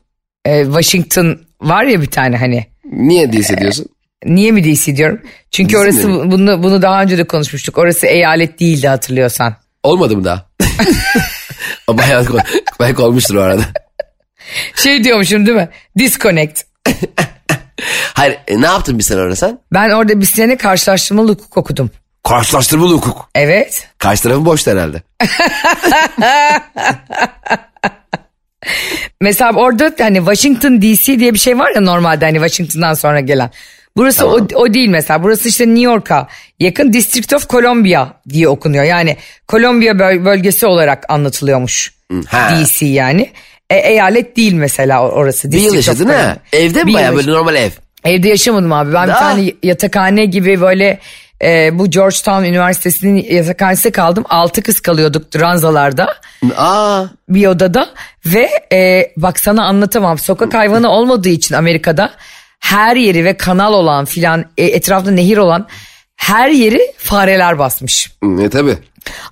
[0.45, 2.65] E, Washington var ya bir tane hani.
[2.91, 3.85] Niye DC diyorsun?
[4.25, 5.21] Niye mi DC diyorum?
[5.51, 6.31] Çünkü DC orası mi?
[6.31, 7.77] bunu bunu daha önce de konuşmuştuk.
[7.77, 9.55] Orası eyalet değildi hatırlıyorsan.
[9.83, 10.49] Olmadı mı daha?
[11.87, 12.25] O bayağı,
[12.79, 13.63] bayağı olmuştur o arada.
[14.75, 15.69] Şey diyormuşum değil mi?
[15.97, 16.61] Disconnect.
[18.13, 19.59] Hayır e, ne yaptın bir sene orada sen?
[19.73, 21.91] Ben orada bir sene karşılaştırmalı hukuk okudum.
[22.23, 23.29] Karşılaştırmalı hukuk.
[23.35, 23.87] Evet.
[23.97, 25.01] Karşı tarafın boştu herhalde.
[29.21, 33.51] Mesela orada hani Washington DC diye bir şey var ya normalde hani Washington'dan sonra gelen.
[33.97, 35.23] Burası o, o değil mesela.
[35.23, 36.27] Burası işte New York'a
[36.59, 38.83] yakın District of Columbia diye okunuyor.
[38.83, 39.17] Yani
[39.49, 41.93] Columbia böl- bölgesi olarak anlatılıyormuş.
[42.27, 42.49] ha.
[42.63, 43.29] DC yani.
[43.69, 45.51] E, eyalet değil mesela orası.
[45.51, 46.37] Bir yıl District yaşadın ha.
[46.53, 47.69] Evde mi yıl böyle normal ev?
[48.03, 48.93] Evde yaşamadım abi.
[48.93, 49.19] Ben bir Aa.
[49.19, 50.99] tane yatakhane gibi böyle
[51.43, 54.23] e, bu Georgetown Üniversitesi'nin yatakhanesinde kaldım.
[54.29, 56.13] Altı kız kalıyorduk ranzalarda
[56.57, 57.03] Aa.
[57.29, 57.89] bir odada
[58.25, 62.11] ve e, bak sana anlatamam sokak hayvanı olmadığı için Amerika'da
[62.61, 65.67] her yeri ve kanal olan filan e, etrafta nehir olan
[66.15, 68.11] her yeri fareler basmış.
[68.41, 68.77] E tabi.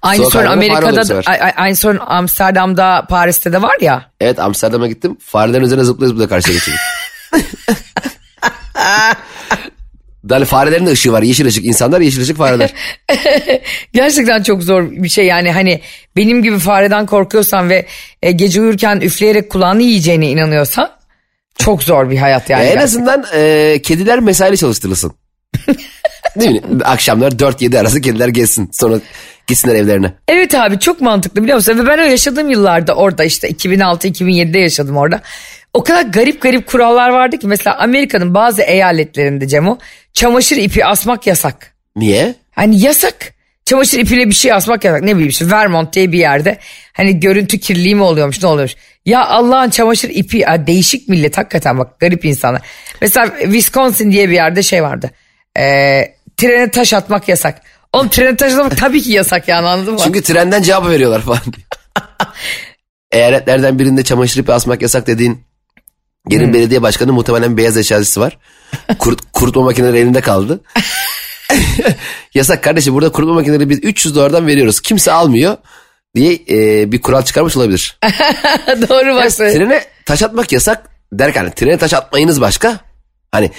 [0.02, 1.22] Aynı Sokak sorun Amerika'da
[1.58, 4.12] aynı sorun Amsterdam'da Paris'te de var ya.
[4.22, 5.18] Evet Amsterdam'a gittim.
[5.22, 6.80] Farelerin üzerine zıplaya zıplaya karşıya geçirdim.
[10.30, 11.22] Yani farelerin de ışığı var.
[11.22, 11.66] Yeşil ışık.
[11.66, 12.74] insanlar yeşil ışık fareler.
[13.94, 15.82] Gerçekten çok zor bir şey yani hani
[16.16, 17.86] benim gibi fareden korkuyorsan ve
[18.22, 20.90] e, gece uyurken üfleyerek kulağını yiyeceğine inanıyorsan
[21.60, 22.62] çok zor bir hayat yani.
[22.62, 22.84] en gerçekten.
[22.84, 25.14] azından e, kediler mesaili çalıştırılsın.
[26.40, 26.62] Değil mi?
[26.84, 28.70] Akşamlar 4-7 arası kediler gezsin.
[28.74, 29.00] Sonra
[29.48, 30.14] gitsinler evlerine.
[30.28, 31.80] Evet abi çok mantıklı biliyor musun?
[31.80, 35.22] Ve ben o yaşadığım yıllarda orada işte 2006-2007'de yaşadım orada.
[35.74, 39.78] O kadar garip garip kurallar vardı ki mesela Amerika'nın bazı eyaletlerinde Cemo
[40.14, 41.76] çamaşır ipi asmak yasak.
[41.96, 42.36] Niye?
[42.52, 43.34] Hani yasak.
[43.70, 45.02] Çamaşır ipiyle bir şey asmak yasak.
[45.02, 46.58] Ne bileyim işte Vermont diye bir yerde
[46.94, 48.76] hani görüntü kirliliği mi oluyormuş ne oluyormuş.
[49.06, 52.62] Ya Allah'ın çamaşır ipi ya değişik millet hakikaten bak garip insanlar.
[53.02, 55.12] Mesela Wisconsin diye bir yerde şey vardı.
[55.58, 57.62] Ee, trene taş atmak yasak.
[57.94, 60.00] Oğlum trene taş atmak tabii ki yasak yani anladın mı?
[60.04, 61.42] Çünkü trenden cevap veriyorlar falan.
[63.12, 65.44] Eyaletlerden birinde çamaşır ipi asmak yasak dediğin
[66.30, 66.54] yerin Hmm.
[66.54, 68.38] belediye başkanı muhtemelen beyaz eşyacısı var.
[69.00, 70.62] Kurt, kurutma makineleri elinde kaldı.
[72.34, 74.82] yasak kardeşim burada kurutma makineleri biz 300 dolardan veriyoruz.
[74.82, 75.58] Kimse almıyor
[76.16, 78.00] diye e, bir kural çıkarmış olabilir.
[78.90, 79.32] Doğru bak.
[79.32, 82.80] trene taş atmak yasak derken hani trene taş atmayınız başka.
[83.32, 83.52] Hani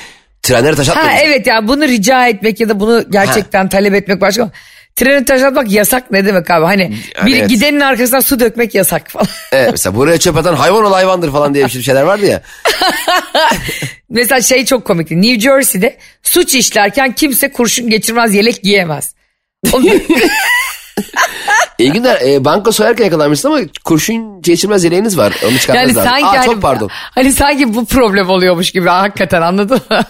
[0.43, 1.23] trenlere taş Ha atmayınız.
[1.27, 4.51] evet ya bunu rica etmek ya da bunu gerçekten talep etmek başka.
[4.97, 6.65] Trene taş atmak yasak ne demek abi?
[6.67, 7.49] Hani bir evet.
[7.49, 9.27] gidenin arkasından su dökmek yasak falan.
[9.53, 12.43] Evet, mesela buraya çöp atan hayvan ol hayvandır falan diye bir şey- şeyler vardı ya.
[14.11, 15.23] Mesela şey çok komikti.
[15.23, 19.15] New Jersey'de suç işlerken kimse kurşun geçirmez yelek giyemez.
[21.79, 22.21] İyi günler.
[22.21, 25.33] E, banka soyarken yakalanmışsın ama kurşun geçirmez yeleğiniz var.
[25.49, 26.11] Onu çıkartmanız yani lazım.
[26.11, 26.89] sanki Aa, hani, çok pardon.
[26.93, 30.05] hani sanki bu problem oluyormuş gibi hakikaten anladın mı?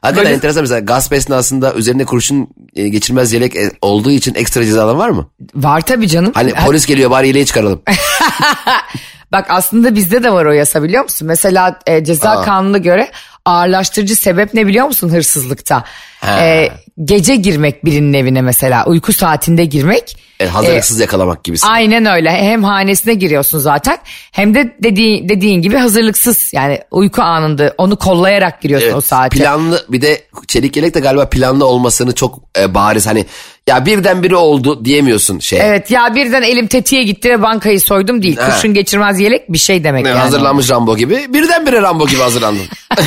[0.00, 4.64] Hakikaten Böyle- enteresan mesela gasp esnasında üzerinde kurşun e, geçirmez yelek e, olduğu için ekstra
[4.64, 5.28] cezalar var mı?
[5.54, 6.32] Var tabii canım.
[6.34, 7.82] Hani polis geliyor bari yeleği çıkaralım.
[9.32, 11.28] Bak aslında bizde de var o yasa biliyor musun?
[11.28, 12.42] Mesela e, ceza Aa.
[12.42, 13.10] kanununa göre
[13.44, 15.84] ağırlaştırıcı sebep ne biliyor musun hırsızlıkta?
[16.20, 16.40] Ha.
[16.44, 16.72] E,
[17.04, 20.16] gece girmek birinin evine mesela uyku saatinde girmek.
[20.40, 21.66] E, hazırlıksız yakalamak gibisi.
[21.66, 23.98] Aynen öyle hem hanesine giriyorsun zaten
[24.32, 29.38] hem de dediğin, dediğin gibi hazırlıksız yani uyku anında onu kollayarak giriyorsun o Evet, saate.
[29.38, 33.26] planlı bir de çelik yelek de galiba planlı olmasını çok e, bariz hani
[33.68, 35.60] ya birden biri oldu diyemiyorsun şey.
[35.62, 38.36] Evet ya birden elim tetiğe gitti ve bankayı soydum değil.
[38.36, 38.46] Ha.
[38.46, 40.18] Kurşun geçirmez yelek bir şey demek Ne, yani.
[40.18, 42.66] Hazırlanmış Rambo gibi birdenbire Rambo gibi hazırlandın.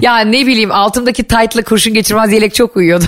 [0.00, 3.04] Ya ne bileyim altımdaki tight'la kurşun geçirmez yelek çok uyuyordu.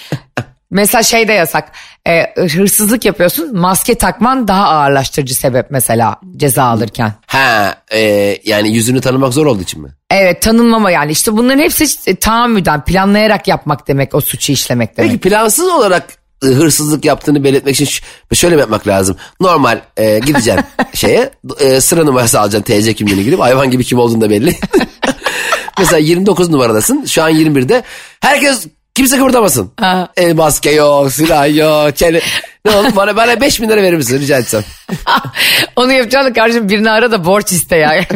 [0.70, 1.72] mesela şey de yasak.
[2.08, 7.12] E, hırsızlık yapıyorsun maske takman daha ağırlaştırıcı sebep mesela ceza alırken.
[7.26, 8.00] ha e,
[8.44, 9.88] yani yüzünü tanımak zor olduğu için mi?
[10.10, 15.10] Evet tanınmama yani işte bunların hepsi tahammüden planlayarak yapmak demek o suçu işlemek demek.
[15.10, 16.08] Peki plansız olarak
[16.44, 19.16] e, hırsızlık yaptığını belirtmek için şöyle mi yapmak lazım?
[19.40, 24.20] Normal e, gideceksin şeye e, sıra numarası alacaksın TC kimliğine girip hayvan gibi kim olduğunu
[24.20, 24.56] da belli.
[25.78, 27.82] Mesela 29 numaradasın şu an 21'de
[28.20, 29.72] herkes Kimse kıpırdamasın.
[29.80, 30.08] Ha.
[30.16, 31.96] E, maske yok, silah yok.
[31.96, 32.20] Çene...
[32.64, 34.64] Ne oldu bana, bana 5 bin lira verir misin rica etsem.
[35.76, 37.92] Onu yapacağını kardeşim birini ara da borç iste ya.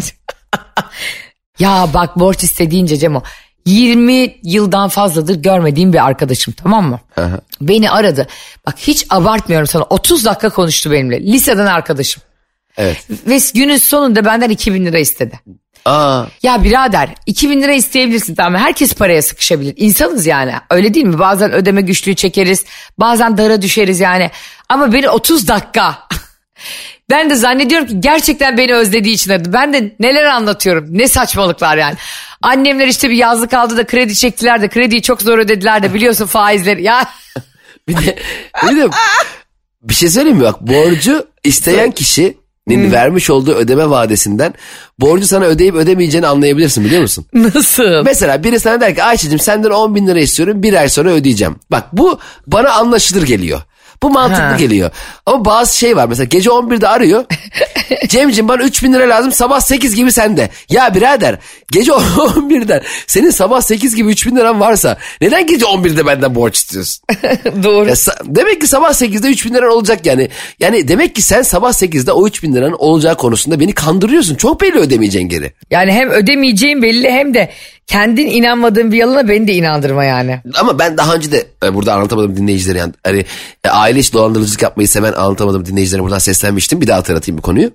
[1.58, 3.22] ya bak borç istediğince Cemo
[3.66, 7.00] 20 yıldan fazladır görmediğim bir arkadaşım tamam mı?
[7.16, 7.40] Aha.
[7.60, 8.26] Beni aradı.
[8.66, 11.20] Bak hiç abartmıyorum sana 30 dakika konuştu benimle.
[11.20, 12.22] Liseden arkadaşım.
[12.76, 13.06] Evet.
[13.10, 15.40] Ve günün sonunda benden 2000 lira istedi.
[15.86, 19.74] Aa, Ya birader 2000 lira isteyebilirsin tamam herkes paraya sıkışabilir.
[19.76, 21.18] İnsanız yani öyle değil mi?
[21.18, 22.64] Bazen ödeme güçlüğü çekeriz
[22.98, 24.30] bazen dara düşeriz yani.
[24.68, 25.98] Ama beni 30 dakika
[27.10, 29.52] ben de zannediyorum ki gerçekten beni özlediği için aradı.
[29.52, 31.94] Ben de neler anlatıyorum ne saçmalıklar yani.
[32.42, 36.26] Annemler işte bir yazlık aldı da kredi çektiler de krediyi çok zor ödediler de biliyorsun
[36.26, 36.82] faizleri.
[36.82, 37.08] Ya
[37.88, 38.18] bir de,
[38.62, 38.88] bir de
[39.82, 41.90] bir şey söyleyeyim mi bak borcu isteyen
[42.68, 44.54] kişinin vermiş olduğu ödeme vadesinden
[44.98, 47.26] borcu sana ödeyip ödemeyeceğini anlayabilirsin biliyor musun?
[47.34, 48.02] nasıl?
[48.04, 51.56] Mesela biri sana der ki Ayşe'cim senden 10 bin lira istiyorum bir ay sonra ödeyeceğim.
[51.70, 53.60] Bak bu bana anlaşılır geliyor.
[54.02, 54.56] Bu mantıklı Ha.
[54.56, 54.90] geliyor.
[55.26, 57.24] Ama bazı şey var mesela gece 11'de arıyor.
[58.08, 60.48] Cemciğim bana 3 bin lira lazım sabah 8 gibi sende.
[60.70, 61.38] Ya birader
[61.70, 66.56] gece 11'den senin sabah 8 gibi 3 bin liran varsa neden gece 11'de benden borç
[66.56, 67.04] istiyorsun?
[67.62, 67.88] Doğru.
[67.88, 70.28] Ya demek ki sabah 8'de 3 bin liran olacak yani.
[70.60, 74.34] Yani demek ki sen sabah 8'de o 3 bin liranın olacağı konusunda beni kandırıyorsun.
[74.34, 75.52] Çok belli ödemeyeceksin geri.
[75.70, 77.50] Yani hem ödemeyeceğim belli hem de
[77.86, 80.40] kendin inanmadığın bir yalana beni de inandırma yani.
[80.60, 83.24] Ama ben daha önce de e, burada anlatamadım dinleyicilere yani hani
[83.64, 86.80] e, aile içi dolandırıcılık yapmayı seven anlatamadım dinleyicilere buradan seslenmiştim.
[86.80, 87.70] Bir daha hatırlatayım bu konuyu.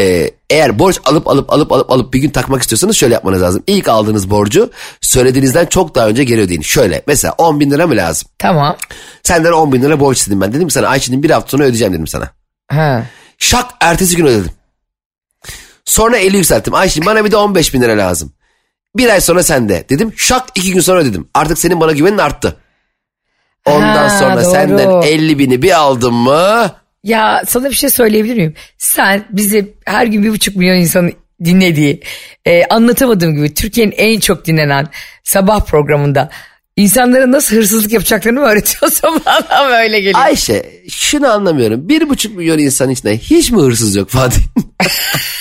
[0.00, 3.62] E, eğer borç alıp alıp alıp alıp alıp bir gün takmak istiyorsanız şöyle yapmanız lazım.
[3.66, 4.70] İlk aldığınız borcu
[5.00, 6.62] söylediğinizden çok daha önce geri ödeyin.
[6.62, 8.28] Şöyle mesela 10 bin lira mı lazım?
[8.38, 8.76] Tamam.
[9.22, 10.52] Senden 10 bin lira borç istedim ben.
[10.52, 12.30] Dedim ki sana Ayşe'nin bir hafta sonra ödeyeceğim dedim sana.
[12.68, 13.04] Ha.
[13.38, 14.50] Şak ertesi gün ödedim.
[15.84, 16.74] Sonra eli yükselttim.
[16.74, 18.32] Ayşe bana bir de 15 bin lira lazım.
[18.96, 20.12] Bir ay sonra sende dedim.
[20.16, 21.28] Şak iki gün sonra ödedim.
[21.34, 22.56] Artık senin bana güvenin arttı.
[23.66, 24.52] Ondan Ha, sonra doğru.
[24.52, 26.70] senden 50 bini bir aldım mı?
[27.04, 28.54] Ya sana bir şey söyleyebilir miyim?
[28.78, 31.12] Sen bizi her gün bir buçuk milyon insanın
[31.44, 32.00] dinlediği,
[32.44, 34.86] e, anlatamadığım gibi Türkiye'nin en çok dinlenen
[35.22, 36.30] sabah programında
[36.76, 40.20] insanlara nasıl hırsızlık yapacaklarını mı öğretiyorsun bana öyle geliyor.
[40.24, 41.88] Ayşe şunu anlamıyorum.
[41.88, 44.40] Bir buçuk milyon insan içinde hiç mi hırsız yok Fatih?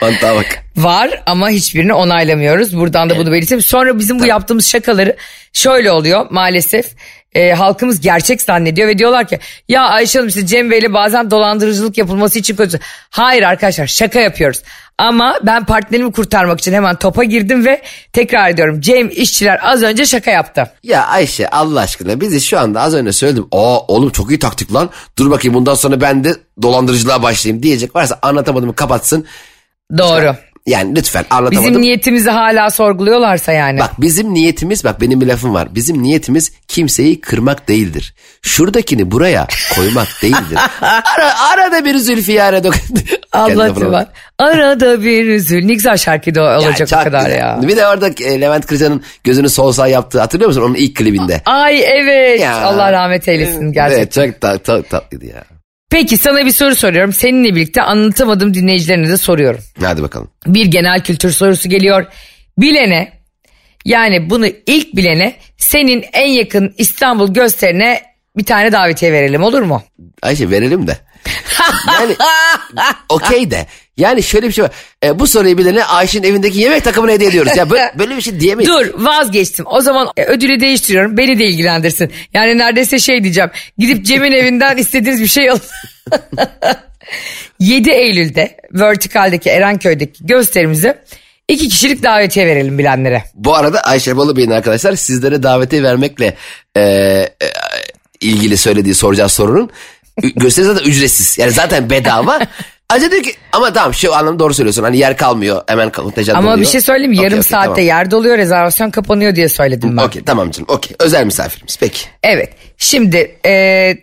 [0.00, 0.64] Mantığa bak.
[0.76, 2.76] Var ama hiçbirini onaylamıyoruz.
[2.76, 3.62] Buradan da bunu belirteyim.
[3.62, 5.16] Sonra bizim bu yaptığımız şakaları
[5.52, 6.86] şöyle oluyor maalesef.
[7.34, 11.98] E, halkımız gerçek zannediyor ve diyorlar ki ya Ayşe Hanım işte Cem Bey'le bazen dolandırıcılık
[11.98, 12.80] yapılması için kötü.
[13.10, 14.62] Hayır arkadaşlar şaka yapıyoruz.
[14.98, 18.80] Ama ben partnerimi kurtarmak için hemen topa girdim ve tekrar ediyorum.
[18.80, 20.70] Cem işçiler az önce şaka yaptı.
[20.82, 23.46] Ya Ayşe Allah aşkına bizi şu anda az önce söyledim.
[23.52, 24.90] Aa oğlum çok iyi taktik lan.
[25.18, 29.26] Dur bakayım bundan sonra ben de dolandırıcılığa başlayayım diyecek varsa anlatamadığımı kapatsın.
[29.98, 30.36] Doğru.
[30.66, 31.68] Yani lütfen anlatamadım.
[31.70, 33.80] Bizim niyetimizi hala sorguluyorlarsa yani.
[33.80, 35.74] Bak bizim niyetimiz bak benim bir lafım var.
[35.74, 38.14] Bizim niyetimiz kimseyi kırmak değildir.
[38.42, 40.58] Şuradakini buraya koymak değildir.
[40.82, 42.74] Ara, arada bir Zülfiyare dok.
[43.34, 43.82] Bak.
[43.82, 44.06] var.
[44.38, 45.64] Arada bir üzül.
[45.64, 47.38] Ne güzel şarkı da Ya olacak çok o kadar güzel.
[47.38, 47.60] ya.
[47.62, 51.42] Bir de orada e, Levent Kırca'nın gözünü sol sağ yaptığı hatırlıyor musun onun ilk klibinde?
[51.46, 52.40] Ay evet.
[52.40, 52.60] Ya.
[52.60, 54.22] Allah rahmet eylesin gerçekten.
[54.22, 55.44] Evet çok, ta, çok tatlıydı ya.
[55.92, 57.12] Peki sana bir soru soruyorum.
[57.12, 59.60] Seninle birlikte anlatamadığım dinleyicilerine de soruyorum.
[59.80, 60.30] Hadi bakalım.
[60.46, 62.06] Bir genel kültür sorusu geliyor.
[62.58, 63.12] Bilene
[63.84, 68.02] yani bunu ilk bilene senin en yakın İstanbul gösterine
[68.36, 69.82] bir tane davetiye verelim olur mu?
[70.22, 70.98] Ayşe verelim de.
[72.00, 72.16] Yani
[73.08, 73.66] okey de.
[73.96, 74.70] Yani şöyle bir şey var.
[75.04, 77.56] E, bu soruyu bilene Ayşe'nin evindeki yemek takımını hediye ediyoruz.
[77.56, 78.72] Ya böyle, böyle bir şey diyemeyiz.
[78.72, 79.64] Dur vazgeçtim.
[79.68, 81.16] O zaman e, ödülü değiştiriyorum.
[81.16, 82.12] Beni de ilgilendirsin.
[82.34, 83.50] Yani neredeyse şey diyeceğim.
[83.78, 85.60] Gidip Cem'in evinden istediğiniz bir şey alın.
[87.58, 91.04] 7 Eylül'de Vertikal'deki Erenköy'deki gösterimize
[91.48, 93.24] iki kişilik davetiye verelim bilenlere.
[93.34, 96.36] Bu arada Ayşe Balıbey'in arkadaşlar sizlere davetiye vermekle
[96.76, 97.28] e, e,
[98.20, 99.70] ilgili söylediği soracağı sorunun
[100.36, 101.38] gösteri zaten ücretsiz.
[101.38, 102.40] Yani zaten bedava.
[102.92, 104.82] Ayrıca diyor ki ama tamam şu anlamda doğru söylüyorsun.
[104.82, 106.60] Hani yer kalmıyor hemen kontenjan Ama doluyor.
[106.60, 107.84] bir şey söyleyeyim Yarım okey, saatte tamam.
[107.84, 110.02] yer doluyor rezervasyon kapanıyor diye söyledim ben.
[110.02, 110.96] Okey tamam canım okey.
[111.00, 112.06] Özel misafirimiz peki.
[112.22, 113.96] Evet şimdi e,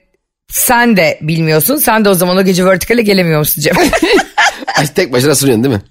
[0.51, 1.77] sen de bilmiyorsun.
[1.77, 3.75] Sen de o zaman o gece Vertikal'e gelemiyor musun Cem?
[4.95, 5.81] Tek başına sunuyorsun değil mi?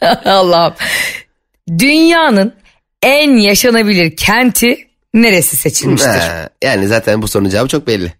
[0.24, 0.74] Allah'ım.
[1.78, 2.54] Dünyanın
[3.02, 6.08] en yaşanabilir kenti neresi seçilmiştir?
[6.10, 8.12] Ha, yani zaten bu sorunun cevabı çok belli.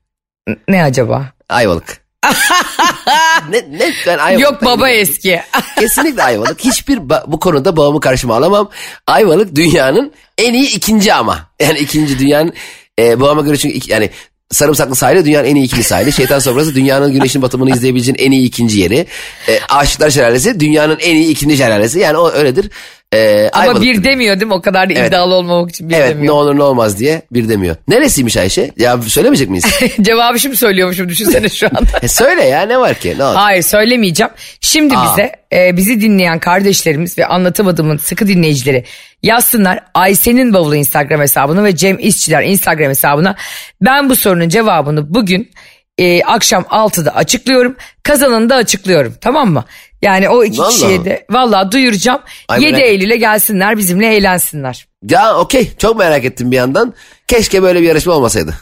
[0.68, 1.32] Ne acaba?
[1.48, 2.05] Ayvalık.
[3.50, 5.40] ne, ne, ben Yok baba eski.
[5.78, 6.60] Kesinlikle Ayvalık.
[6.60, 8.70] Hiçbir bu konuda babamı karşıma alamam.
[9.06, 11.50] Ayvalık dünyanın en iyi ikinci ama.
[11.60, 12.52] Yani ikinci dünyanın
[12.98, 14.10] e, babama göre çünkü yani
[14.50, 16.12] Sarımsaklı sahili dünyanın en iyi ikinci sahili.
[16.12, 19.06] Şeytan sofrası dünyanın güneşin batımını izleyebileceğin en iyi ikinci yeri.
[19.48, 21.98] E, Aşıklar Şelalesi dünyanın en iyi ikinci şelalesi.
[21.98, 22.70] Yani o öyledir.
[23.14, 24.04] Ee, Ama Ayvalık bir dedi.
[24.04, 24.54] demiyor değil mi?
[24.54, 25.08] O kadar da Evet.
[25.08, 26.26] iddialı olmamak için bir Evet demiyor.
[26.34, 27.76] ne olur ne olmaz diye bir demiyor.
[27.88, 28.70] Neresiymiş Ayşe?
[28.76, 29.64] Ya söylemeyecek miyiz?
[30.00, 31.88] Cevabı şimdi söylüyormuşum düşünsene şu anda.
[32.02, 33.14] e söyle ya ne var ki?
[33.18, 33.42] Ne olacak?
[33.42, 34.32] Hayır söylemeyeceğim.
[34.60, 35.04] Şimdi Aa.
[35.12, 38.84] bize e, bizi dinleyen kardeşlerimiz ve anlatamadığımın sıkı dinleyicileri
[39.22, 43.36] yazsınlar Ayşe'nin bavulu Instagram hesabına ve Cem İşçiler Instagram hesabına.
[43.80, 45.50] Ben bu sorunun cevabını bugün
[45.98, 47.76] e, akşam 6'da açıklıyorum.
[48.02, 49.64] Kazananı da açıklıyorum tamam mı?
[50.02, 50.72] Yani o iki Vallahi.
[50.74, 52.20] kişiye de vallahi duyuracağım.
[52.48, 54.86] Ay, 7 merak- Eylül'e gelsinler bizimle eğlensinler.
[55.10, 56.94] Ya okey çok merak ettim bir yandan.
[57.28, 58.54] Keşke böyle bir yarışma olmasaydı.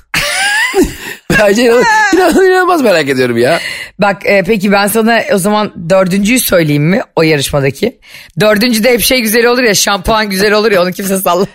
[1.41, 3.61] Bence inan- inan- inanılmaz merak ediyorum ya.
[3.99, 8.01] Bak e, peki ben sana o zaman dördüncüyü söyleyeyim mi o yarışmadaki?
[8.41, 11.49] Dördüncü de hep şey güzel olur ya şampuan güzel olur ya onu kimse sallamaz.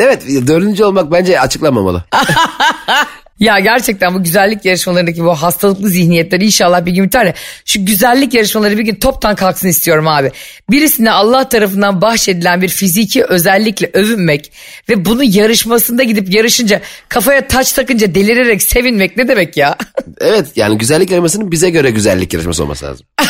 [0.00, 2.04] Evet dördüncü olmak bence açıklanmamalı.
[3.40, 7.34] Ya gerçekten bu güzellik yarışmalarındaki bu hastalıklı zihniyetler inşallah bir gün biter ya.
[7.64, 10.32] Şu güzellik yarışmaları bir gün toptan kalksın istiyorum abi.
[10.70, 14.52] Birisine Allah tarafından bahşedilen bir fiziki özellikle övünmek
[14.88, 19.76] ve bunu yarışmasında gidip yarışınca kafaya taç takınca delirerek sevinmek ne demek ya?
[20.20, 23.06] Evet yani güzellik yarışmasının bize göre güzellik yarışması olması lazım.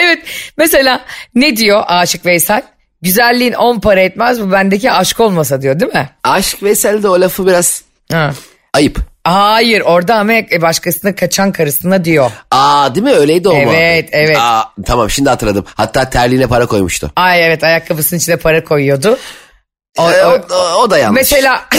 [0.00, 0.18] evet
[0.56, 2.62] mesela ne diyor Aşık Veysel?
[3.02, 6.10] Güzelliğin on para etmez bu bendeki aşk olmasa diyor değil mi?
[6.24, 8.32] Aşk Veysel'de o lafı biraz Ha.
[8.74, 9.07] ayıp.
[9.32, 12.30] Hayır orada ama başkasına kaçan karısına diyor.
[12.50, 14.08] Aa değil mi öyleydi o Evet, muhabbet.
[14.12, 14.36] evet.
[14.40, 15.64] Aa, tamam şimdi hatırladım.
[15.74, 17.10] Hatta terliğine para koymuştu.
[17.16, 19.18] Ay evet ayakkabısının içine para koyuyordu.
[19.98, 21.20] O, Ee, o- o, o- da yanlış.
[21.20, 21.64] mesela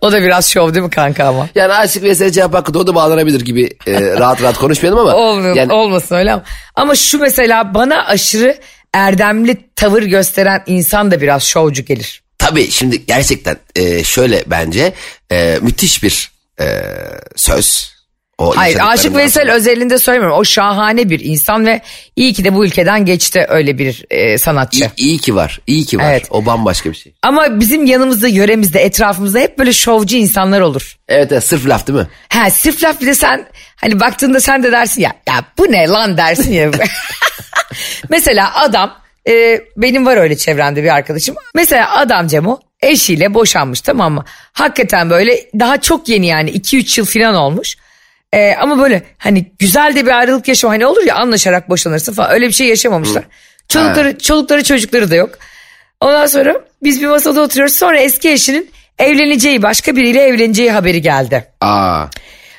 [0.00, 1.48] o da biraz şov değil mi kanka ama?
[1.54, 5.14] Yani Aşık Veysel'e cevap hakkı da o da bağlanabilir gibi e, rahat rahat konuşmayalım ama.
[5.14, 6.42] Olmuyor, yani, olmasın öyle ama.
[6.74, 8.58] Ama şu mesela bana aşırı
[8.94, 12.22] erdemli tavır gösteren insan da biraz şovcu gelir.
[12.48, 14.92] Tabii şimdi gerçekten e, şöyle bence
[15.32, 16.30] e, müthiş bir
[16.60, 16.66] e,
[17.36, 17.96] söz.
[18.38, 19.54] O Hayır Aşık Veysel sonra.
[19.54, 20.38] özelinde söylemiyorum.
[20.38, 21.80] O şahane bir insan ve
[22.16, 24.78] iyi ki de bu ülkeden geçti öyle bir e, sanatçı.
[24.78, 25.60] İyi, iyi ki var.
[25.66, 26.10] iyi ki var.
[26.12, 26.26] Evet.
[26.30, 27.14] O bambaşka bir şey.
[27.22, 30.96] Ama bizim yanımızda, yöremizde, etrafımızda hep böyle şovcu insanlar olur.
[31.08, 32.08] Evet, evet sırf laf değil mi?
[32.28, 35.88] Ha sırf laf bir de sen hani baktığında sen de dersin ya ya bu ne
[35.88, 36.70] lan dersin ya.
[38.08, 41.34] Mesela adam e, benim var öyle çevremde bir arkadaşım.
[41.54, 44.24] Mesela adam Cemo eşiyle boşanmış tamam mı?
[44.52, 47.76] Hakikaten böyle daha çok yeni yani 2-3 yıl falan olmuş.
[48.32, 52.30] E, ama böyle hani güzel de bir ayrılık yaşam hani olur ya anlaşarak boşanırsın falan
[52.30, 53.24] öyle bir şey yaşamamışlar.
[53.68, 55.38] Çolukları, çolukları çocukları da yok.
[56.00, 61.44] Ondan sonra biz bir masada oturuyoruz sonra eski eşinin evleneceği başka biriyle evleneceği haberi geldi.
[61.60, 62.04] Aa.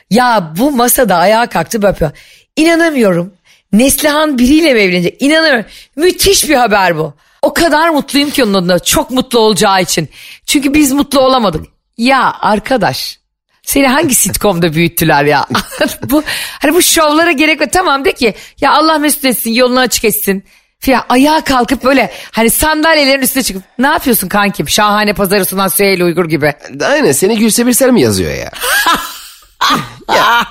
[0.10, 2.12] Ya bu masada ayağa kalktı böyle.
[2.56, 3.34] İnanamıyorum.
[3.74, 5.22] Neslihan biriyle mi evlenecek?
[5.22, 5.66] İnanamıyorum.
[5.96, 7.14] Müthiş bir haber bu.
[7.42, 8.80] O kadar mutluyum ki onun adına.
[8.80, 10.10] Çok mutlu olacağı için.
[10.46, 11.66] Çünkü biz mutlu olamadık.
[11.98, 13.20] Ya arkadaş.
[13.64, 15.46] Seni hangi sitcomda büyüttüler ya?
[16.10, 16.24] bu
[16.62, 17.72] hani bu şovlara gerek yok.
[17.74, 20.44] Tamam de ki ya Allah mesut etsin, yolunu açık etsin.
[20.80, 24.70] Filan ayağa kalkıp böyle hani sandalyelerin üstüne çıkıp ne yapıyorsun kankim?
[24.70, 26.54] Şahane pazarı sunan Süheyl Uygur gibi.
[26.86, 28.52] Aynen seni Gülse Birsel mi yazıyor ya?
[30.16, 30.48] Ya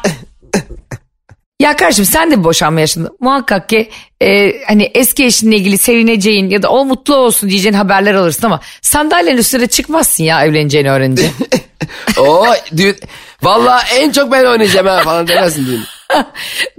[1.76, 3.10] kardeşim sen de bir boşanma yaşında.
[3.20, 3.90] Muhakkak ki
[4.22, 8.60] e, hani eski eşinle ilgili sevineceğin ya da o mutlu olsun diyeceğin haberler alırsın ama
[8.82, 11.30] sandalyenin üstüne çıkmazsın ya evleneceğini öğrenince.
[12.18, 12.96] Oo, düğün.
[13.42, 15.84] Valla en çok ben oynayacağım ha falan demezsin düğün.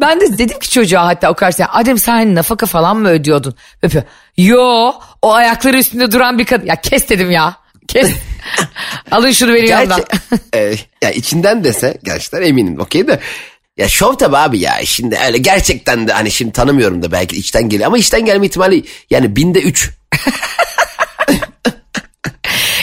[0.02, 3.56] ben de dedim ki çocuğa hatta o karşısına Adem sen hani nafaka falan mı ödüyordun?
[3.84, 4.04] Öpüyor.
[4.38, 6.66] Yo o ayakları üstünde duran bir kadın.
[6.66, 7.56] Ya kes dedim ya.
[7.88, 8.12] Kes.
[9.12, 10.02] Alın şunu benim yanımdan.
[10.52, 13.20] Gerçi, e, ya içinden dese gerçekten eminim okey de.
[13.78, 17.70] Ya şov tabi abi ya şimdi öyle gerçekten de hani şimdi tanımıyorum da belki içten
[17.70, 19.90] geliyor ama içten gelme ihtimali yani binde üç.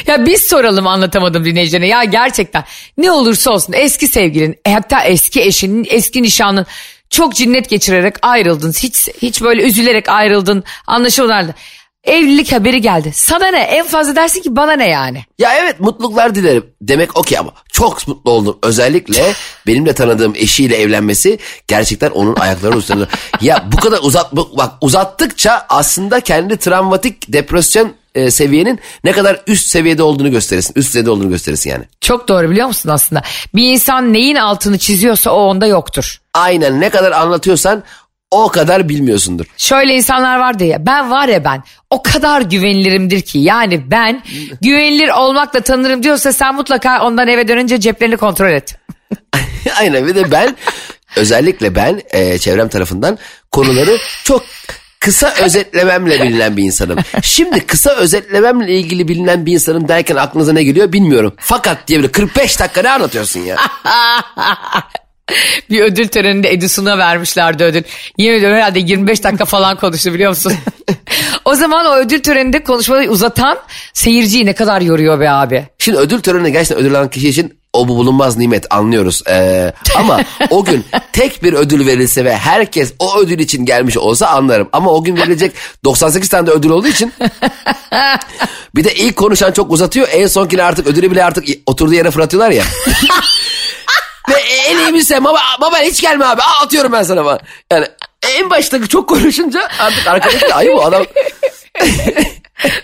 [0.06, 1.86] Ya biz soralım anlatamadım dinleyicilerine.
[1.86, 2.64] Ya gerçekten
[2.98, 6.66] ne olursa olsun eski sevgilin e, hatta eski eşinin eski nişanın
[7.10, 8.72] çok cinnet geçirerek ayrıldın.
[8.72, 10.64] Hiç hiç böyle üzülerek ayrıldın.
[10.86, 11.54] Anlaşılmadı.
[12.04, 13.12] Evlilik haberi geldi.
[13.14, 13.58] Sana ne?
[13.58, 15.24] En fazla dersin ki bana ne yani?
[15.38, 18.58] Ya evet mutluluklar dilerim demek okey ama çok mutlu oldum.
[18.62, 19.32] Özellikle
[19.66, 21.38] benim de tanıdığım eşiyle evlenmesi
[21.68, 23.06] gerçekten onun ayaklarının üstünde.
[23.40, 29.68] ya bu kadar uzat bak uzattıkça aslında kendi travmatik depresyon e, seviyenin ne kadar üst
[29.68, 30.72] seviyede olduğunu gösterirsin.
[30.76, 31.84] Üst seviyede olduğunu gösterirsin yani.
[32.00, 33.22] Çok doğru biliyor musun aslında?
[33.54, 36.20] Bir insan neyin altını çiziyorsa o onda yoktur.
[36.34, 37.82] Aynen ne kadar anlatıyorsan
[38.34, 39.46] o kadar bilmiyorsundur.
[39.56, 44.22] Şöyle insanlar vardı ya ben var ya ben o kadar güvenilirimdir ki yani ben
[44.62, 48.76] güvenilir olmakla tanırım diyorsa sen mutlaka ondan eve dönünce ceplerini kontrol et.
[49.78, 50.56] Aynen ve de ben
[51.16, 53.18] özellikle ben e, çevrem tarafından
[53.52, 54.42] konuları çok
[55.00, 56.98] kısa özetlememle bilinen bir insanım.
[57.22, 61.34] Şimdi kısa özetlememle ilgili bilinen bir insanım derken aklınıza ne geliyor bilmiyorum.
[61.38, 63.56] Fakat diye böyle 45 dakika ne anlatıyorsun ya?
[65.70, 67.82] Bir ödül töreninde Edison'a vermişlerdi ödül.
[68.18, 70.52] Yemin ediyorum herhalde 25 dakika falan konuştu biliyor musun?
[71.44, 73.58] O zaman o ödül töreninde konuşmayı uzatan
[73.92, 75.68] seyirciyi ne kadar yoruyor be abi.
[75.78, 79.22] Şimdi ödül törenine gerçekten ödül alan kişi için o bu bulunmaz nimet anlıyoruz.
[79.28, 84.26] Ee, ama o gün tek bir ödül verilse ve herkes o ödül için gelmiş olsa
[84.26, 84.68] anlarım.
[84.72, 85.52] Ama o gün verilecek
[85.84, 87.12] 98 tane de ödül olduğu için
[88.76, 90.08] bir de ilk konuşan çok uzatıyor.
[90.12, 92.64] En sonkine artık ödülü bile artık oturduğu yere fırlatıyorlar ya.
[94.28, 94.34] Ve
[94.68, 97.40] en iyi bilsem baba, baba hiç gelme abi Aa, atıyorum ben sana falan.
[97.72, 97.86] Yani
[98.36, 101.04] en baştaki çok konuşunca artık arkadaki ayı bu adam.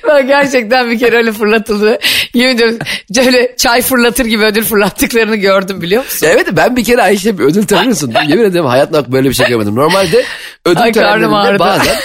[0.08, 1.98] Ben gerçekten bir kere öyle fırlatıldı.
[2.34, 2.78] Yemin ediyorum
[3.14, 6.26] şöyle çay fırlatır gibi ödül fırlattıklarını gördüm biliyor musun?
[6.30, 8.22] Evet ben bir kere Ayşe bir ödül sundum.
[8.28, 9.76] Yemin ederim hayatımda böyle bir şey görmedim.
[9.76, 10.24] Normalde
[10.64, 11.96] ödül Ay, törenlerinde bazen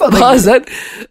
[0.20, 0.64] bazen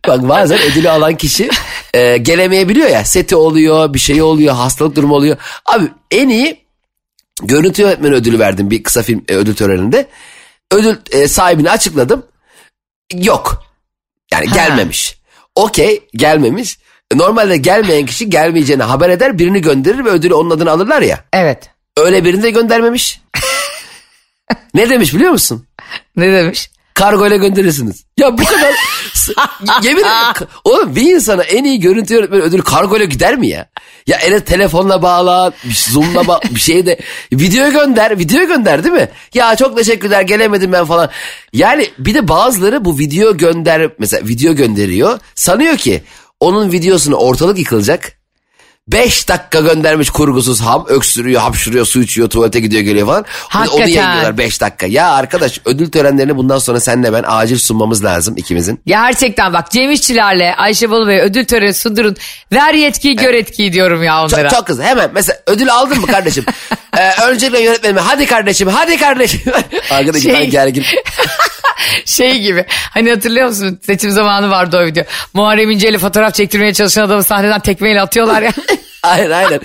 [0.07, 1.49] bak bazen ödülü alan kişi
[1.93, 3.05] e, gelemeyebiliyor ya.
[3.05, 5.37] Seti oluyor, bir şey oluyor, hastalık durumu oluyor.
[5.65, 6.64] Abi en iyi
[7.43, 10.07] görüntü yönetmeni ödülü verdim bir kısa film e, ödül töreninde.
[10.71, 12.25] Ödül e, sahibini açıkladım.
[13.13, 13.63] Yok.
[14.31, 15.19] Yani gelmemiş.
[15.55, 16.79] Okey gelmemiş.
[17.13, 21.23] Normalde gelmeyen kişi gelmeyeceğini haber eder birini gönderir ve ödülü onun adını alırlar ya.
[21.33, 21.69] Evet.
[21.97, 23.21] Öyle birini de göndermemiş.
[24.73, 25.67] ne demiş biliyor musun?
[26.15, 26.69] Ne demiş?
[26.95, 28.03] Kargo ile gönderirsiniz.
[28.17, 28.73] Ya bu kadar...
[29.83, 30.47] Yemin ederim.
[30.63, 33.69] Oğlum bir insana en iyi görüntü yönetmeni ödülü kargo ile gider mi ya?
[34.07, 35.51] Ya ele telefonla bağla,
[35.91, 36.99] zoomla bağ, bir şey de
[37.33, 39.09] video gönder, video gönder değil mi?
[39.33, 41.09] Ya çok teşekkürler gelemedim ben falan.
[41.53, 45.19] Yani bir de bazıları bu video gönder, mesela video gönderiyor.
[45.35, 46.03] Sanıyor ki
[46.39, 48.17] onun videosunu ortalık yıkılacak.
[48.91, 53.23] 5 dakika göndermiş kurgusuz ham öksürüyor hapşırıyor su içiyor tuvalete gidiyor geliyor falan.
[53.23, 53.87] De Onu Hakikaten.
[53.87, 54.85] yayınlıyorlar 5 dakika.
[54.85, 58.81] Ya arkadaş ödül törenlerini bundan sonra senle ben acil sunmamız lazım ikimizin.
[58.85, 62.15] Gerçekten bak Cem İşçilerle Ayşe Balı Bey ödül töreni sundurun.
[62.51, 64.49] Ver yetkiyi gör etkiyi diyorum ya onlara.
[64.49, 66.45] Çok, çok hızlı hemen mesela ödül aldın mı kardeşim?
[66.97, 69.41] ee, öncelikle yönetmenime hadi kardeşim hadi kardeşim.
[69.91, 70.83] Arkadaş Şey- gergin.
[72.05, 75.03] şey gibi hani hatırlıyor musun seçim zamanı vardı o video.
[75.33, 78.51] Muharrem İnce ile fotoğraf çektirmeye çalışan adamı sahneden tekmeyle atıyorlar ya.
[79.03, 79.59] aynen aynen.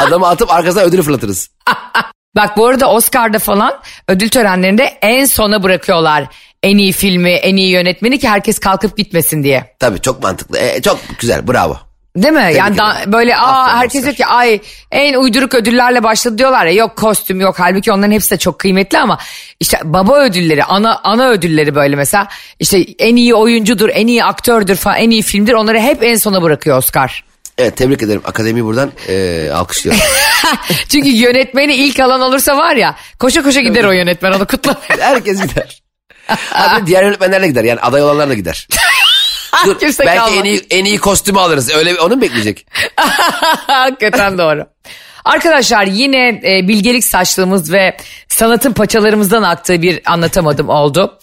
[0.00, 1.50] Adamı atıp arkasından ödülü fırlatırız.
[2.36, 6.26] Bak bu arada Oscar'da falan ödül törenlerinde en sona bırakıyorlar.
[6.62, 9.76] En iyi filmi, en iyi yönetmeni ki herkes kalkıp gitmesin diye.
[9.78, 10.58] Tabii çok mantıklı.
[10.58, 11.78] Ee, çok güzel bravo.
[12.16, 12.40] Değil mi?
[12.40, 12.78] yani ederim.
[12.78, 17.40] da, böyle aa herkes diyor ki ay en uyduruk ödüllerle başladı diyorlar ya yok kostüm
[17.40, 19.18] yok halbuki onların hepsi de çok kıymetli ama
[19.60, 22.28] işte baba ödülleri ana ana ödülleri böyle mesela
[22.60, 26.42] işte en iyi oyuncudur en iyi aktördür falan en iyi filmdir onları hep en sona
[26.42, 27.24] bırakıyor Oscar.
[27.58, 28.22] Evet tebrik ederim.
[28.24, 30.02] Akademiyi buradan e, alkışlıyorum.
[30.88, 34.84] Çünkü yönetmeni ilk alan olursa var ya koşa koşa gider o yönetmen onu kutlamaya.
[35.00, 35.82] Herkes gider.
[36.54, 37.64] Abi diğer yönetmenler de gider.
[37.64, 38.68] Yani aday olanlar da gider.
[39.66, 40.38] Dur, Kimse belki kalmaz.
[40.38, 41.70] en iyi, en iyi kostümü alırız.
[41.74, 42.66] Öyle onu mu bekleyecek?
[43.66, 44.66] Hakikaten doğru.
[45.24, 47.96] Arkadaşlar yine e, bilgelik saçlığımız ve
[48.28, 51.18] sanatın paçalarımızdan aktığı bir anlatamadım oldu.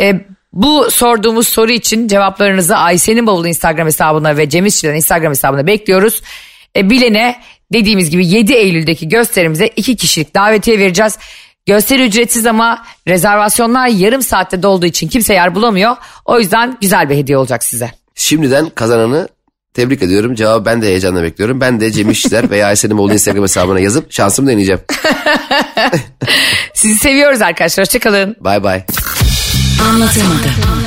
[0.00, 0.14] E,
[0.52, 6.22] bu sorduğumuz soru için cevaplarınızı Ayşe'nin bavulu Instagram hesabına ve Cem İşçilerin Instagram hesabına bekliyoruz.
[6.76, 7.40] E, bilene
[7.72, 11.18] dediğimiz gibi 7 Eylül'deki gösterimize iki kişilik davetiye vereceğiz.
[11.66, 15.96] Gösteri ücretsiz ama rezervasyonlar yarım saatte dolduğu için kimse yer bulamıyor.
[16.24, 17.90] O yüzden güzel bir hediye olacak size.
[18.14, 19.28] Şimdiden kazananı
[19.74, 20.34] tebrik ediyorum.
[20.34, 21.60] Cevabı ben de heyecanla bekliyorum.
[21.60, 24.80] Ben de Cem İşçiler veya Ayşe'nin oğlu Instagram hesabına yazıp şansımı deneyeceğim.
[26.74, 27.86] Sizi seviyoruz arkadaşlar.
[27.86, 28.36] Hoşçakalın.
[28.40, 28.84] Bay bay.
[29.90, 30.85] Anlatamadım.